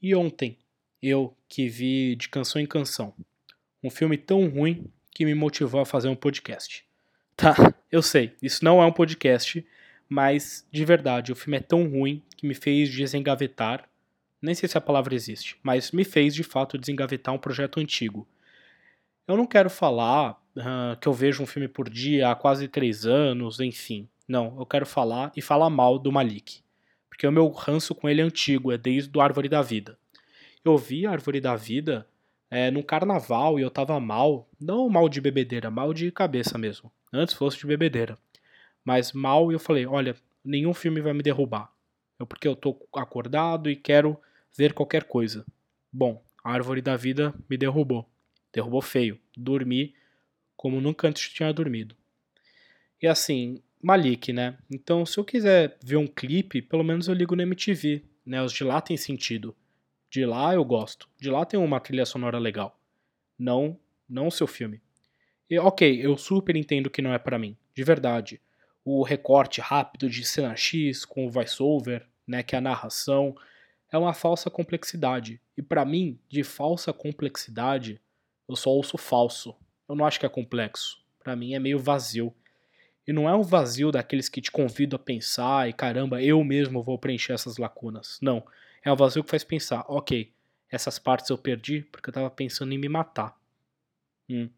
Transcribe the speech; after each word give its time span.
E 0.00 0.14
ontem, 0.14 0.56
eu 1.02 1.36
que 1.48 1.68
vi 1.68 2.14
de 2.14 2.28
canção 2.28 2.60
em 2.60 2.66
canção, 2.66 3.14
um 3.82 3.90
filme 3.90 4.16
tão 4.16 4.48
ruim 4.48 4.90
que 5.12 5.24
me 5.24 5.34
motivou 5.34 5.80
a 5.80 5.86
fazer 5.86 6.08
um 6.08 6.14
podcast. 6.14 6.84
Tá, 7.36 7.54
eu 7.90 8.02
sei, 8.02 8.34
isso 8.42 8.64
não 8.64 8.82
é 8.82 8.86
um 8.86 8.92
podcast, 8.92 9.64
mas 10.08 10.66
de 10.72 10.84
verdade, 10.84 11.32
o 11.32 11.36
filme 11.36 11.56
é 11.56 11.60
tão 11.60 11.88
ruim 11.88 12.22
que 12.36 12.46
me 12.46 12.54
fez 12.54 12.90
desengavetar. 12.90 13.88
Nem 14.40 14.54
sei 14.54 14.68
se 14.68 14.78
a 14.78 14.80
palavra 14.80 15.14
existe, 15.14 15.56
mas 15.62 15.92
me 15.92 16.04
fez 16.04 16.34
de 16.34 16.42
fato 16.42 16.78
desengavetar 16.78 17.34
um 17.34 17.38
projeto 17.38 17.80
antigo. 17.80 18.26
Eu 19.26 19.36
não 19.36 19.46
quero 19.46 19.68
falar 19.68 20.32
uh, 20.56 20.96
que 21.00 21.06
eu 21.06 21.12
vejo 21.12 21.42
um 21.42 21.46
filme 21.46 21.68
por 21.68 21.90
dia 21.90 22.30
há 22.30 22.34
quase 22.34 22.66
três 22.66 23.04
anos, 23.04 23.60
enfim. 23.60 24.08
Não, 24.26 24.56
eu 24.58 24.66
quero 24.66 24.86
falar 24.86 25.32
e 25.36 25.42
falar 25.42 25.70
mal 25.70 25.98
do 25.98 26.10
Malik. 26.10 26.62
Porque 27.18 27.26
o 27.26 27.32
meu 27.32 27.48
ranço 27.48 27.96
com 27.96 28.08
ele 28.08 28.20
é 28.20 28.24
antigo, 28.24 28.70
é 28.70 28.78
desde 28.78 29.10
o 29.18 29.20
Árvore 29.20 29.48
da 29.48 29.60
Vida. 29.60 29.98
Eu 30.64 30.78
vi 30.78 31.04
a 31.04 31.10
Árvore 31.10 31.40
da 31.40 31.56
Vida 31.56 32.06
é, 32.48 32.70
num 32.70 32.80
carnaval 32.80 33.58
e 33.58 33.62
eu 33.62 33.70
tava 33.72 33.98
mal. 33.98 34.48
Não 34.60 34.88
mal 34.88 35.08
de 35.08 35.20
bebedeira, 35.20 35.68
mal 35.68 35.92
de 35.92 36.12
cabeça 36.12 36.56
mesmo. 36.56 36.92
Antes 37.12 37.34
fosse 37.34 37.58
de 37.58 37.66
bebedeira. 37.66 38.16
Mas 38.84 39.12
mal 39.12 39.50
e 39.50 39.54
eu 39.56 39.58
falei: 39.58 39.84
olha, 39.84 40.14
nenhum 40.44 40.72
filme 40.72 41.00
vai 41.00 41.12
me 41.12 41.20
derrubar. 41.20 41.72
Eu, 42.20 42.24
porque 42.24 42.46
eu 42.46 42.54
tô 42.54 42.78
acordado 42.94 43.68
e 43.68 43.74
quero 43.74 44.16
ver 44.56 44.72
qualquer 44.72 45.02
coisa. 45.02 45.44
Bom, 45.92 46.22
a 46.44 46.52
Árvore 46.52 46.80
da 46.80 46.94
Vida 46.94 47.34
me 47.50 47.56
derrubou. 47.56 48.08
Derrubou 48.52 48.80
feio. 48.80 49.18
Dormi 49.36 49.92
como 50.56 50.80
nunca 50.80 51.08
antes 51.08 51.28
tinha 51.30 51.52
dormido. 51.52 51.96
E 53.02 53.08
assim, 53.08 53.60
Malik, 53.82 54.32
né? 54.32 54.58
Então, 54.70 55.06
se 55.06 55.18
eu 55.18 55.24
quiser 55.24 55.76
ver 55.82 55.96
um 55.96 56.06
clipe, 56.06 56.60
pelo 56.60 56.82
menos 56.82 57.08
eu 57.08 57.14
ligo 57.14 57.36
no 57.36 57.42
MTV, 57.42 58.04
né? 58.26 58.42
Os 58.42 58.52
de 58.52 58.64
lá 58.64 58.80
tem 58.80 58.96
sentido. 58.96 59.56
De 60.10 60.24
lá 60.24 60.54
eu 60.54 60.64
gosto. 60.64 61.08
De 61.20 61.30
lá 61.30 61.44
tem 61.44 61.58
uma 61.58 61.80
trilha 61.80 62.04
sonora 62.04 62.38
legal. 62.38 62.78
Não, 63.38 63.78
não 64.08 64.28
o 64.28 64.32
seu 64.32 64.46
filme. 64.46 64.80
E, 65.48 65.58
ok, 65.58 66.04
eu 66.04 66.16
super 66.16 66.56
entendo 66.56 66.90
que 66.90 67.00
não 67.00 67.12
é 67.12 67.18
para 67.18 67.38
mim, 67.38 67.56
de 67.74 67.82
verdade. 67.84 68.40
O 68.84 69.02
recorte 69.02 69.60
rápido 69.60 70.08
de 70.10 70.24
cena 70.24 70.56
X 70.56 71.04
com 71.04 71.26
o 71.26 71.30
voiceover, 71.30 72.06
né, 72.26 72.42
que 72.42 72.54
é 72.54 72.58
a 72.58 72.60
narração, 72.60 73.34
é 73.90 73.96
uma 73.96 74.12
falsa 74.12 74.50
complexidade. 74.50 75.40
E 75.56 75.62
para 75.62 75.84
mim, 75.84 76.18
de 76.28 76.42
falsa 76.42 76.92
complexidade, 76.92 78.00
eu 78.48 78.56
só 78.56 78.70
ouço 78.70 78.98
falso. 78.98 79.56
Eu 79.88 79.94
não 79.94 80.04
acho 80.04 80.20
que 80.20 80.26
é 80.26 80.28
complexo. 80.28 80.98
Para 81.18 81.34
mim 81.34 81.54
é 81.54 81.58
meio 81.58 81.78
vazio. 81.78 82.34
E 83.08 83.12
não 83.12 83.26
é 83.26 83.34
um 83.34 83.40
vazio 83.40 83.90
daqueles 83.90 84.28
que 84.28 84.38
te 84.38 84.50
convidam 84.50 84.96
a 84.96 85.02
pensar 85.02 85.66
e 85.66 85.72
caramba, 85.72 86.22
eu 86.22 86.44
mesmo 86.44 86.82
vou 86.82 86.98
preencher 86.98 87.32
essas 87.32 87.56
lacunas. 87.56 88.18
Não. 88.20 88.44
É 88.84 88.92
um 88.92 88.96
vazio 88.96 89.24
que 89.24 89.30
faz 89.30 89.42
pensar, 89.42 89.82
ok, 89.88 90.30
essas 90.70 90.98
partes 90.98 91.30
eu 91.30 91.38
perdi 91.38 91.80
porque 91.90 92.10
eu 92.10 92.12
tava 92.12 92.28
pensando 92.28 92.70
em 92.74 92.76
me 92.76 92.86
matar. 92.86 93.34
Hum. 94.28 94.50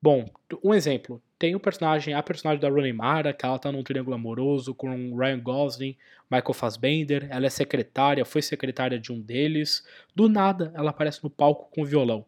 Bom, 0.00 0.24
um 0.62 0.72
exemplo. 0.72 1.20
Tem 1.36 1.56
o 1.56 1.60
personagem, 1.60 2.14
a 2.14 2.22
personagem 2.22 2.60
da 2.60 2.68
Rooney 2.68 2.92
Mara, 2.92 3.32
que 3.32 3.44
ela 3.44 3.58
tá 3.58 3.72
num 3.72 3.82
triângulo 3.82 4.14
amoroso 4.14 4.72
com 4.72 5.16
Ryan 5.16 5.40
Gosling, 5.40 5.96
Michael 6.30 6.54
Fassbender, 6.54 7.26
ela 7.28 7.46
é 7.46 7.50
secretária, 7.50 8.24
foi 8.24 8.40
secretária 8.40 9.00
de 9.00 9.10
um 9.10 9.20
deles. 9.20 9.84
Do 10.14 10.28
nada, 10.28 10.70
ela 10.76 10.90
aparece 10.90 11.24
no 11.24 11.30
palco 11.30 11.68
com 11.72 11.84
violão. 11.84 12.24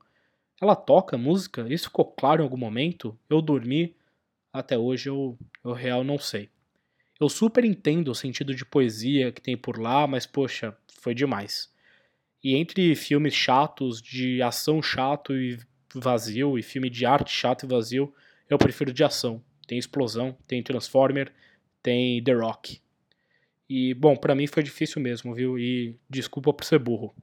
Ela 0.61 0.75
toca 0.75 1.17
música? 1.17 1.65
Isso 1.69 1.85
ficou 1.85 2.07
claro 2.07 2.43
em 2.43 2.45
algum 2.45 2.57
momento? 2.57 3.17
Eu 3.31 3.41
dormi? 3.41 3.95
Até 4.53 4.77
hoje 4.77 5.09
eu, 5.09 5.39
eu 5.65 5.73
real 5.73 6.05
não 6.05 6.19
sei. 6.19 6.51
Eu 7.19 7.29
super 7.29 7.65
entendo 7.65 8.09
o 8.09 8.15
sentido 8.15 8.55
de 8.55 8.65
poesia 8.65 9.33
que 9.33 9.41
tem 9.41 9.57
por 9.57 9.79
lá, 9.79 10.07
mas 10.07 10.27
poxa, 10.27 10.77
foi 11.01 11.15
demais. 11.15 11.73
E 12.43 12.57
entre 12.57 12.95
filmes 12.97 13.35
chatos, 13.35 14.03
de 14.03 14.43
ação 14.43 14.83
chato 14.83 15.35
e 15.35 15.59
vazio, 15.95 16.59
e 16.59 16.63
filme 16.63 16.91
de 16.91 17.07
arte 17.07 17.31
chato 17.31 17.65
e 17.65 17.69
vazio, 17.69 18.13
eu 18.51 18.59
prefiro 18.59 18.93
de 18.93 19.05
ação. 19.05 19.43
Tem 19.67 19.79
explosão, 19.79 20.37
tem 20.47 20.63
Transformer, 20.63 21.33
tem 21.83 22.23
The 22.23 22.33
Rock. 22.33 22.81
E, 23.69 23.95
bom, 23.95 24.17
para 24.17 24.35
mim 24.35 24.47
foi 24.47 24.63
difícil 24.63 25.01
mesmo, 25.01 25.35
viu? 25.35 25.59
E 25.59 25.97
desculpa 26.11 26.53
por 26.53 26.65
ser 26.65 26.79
burro. 26.79 27.15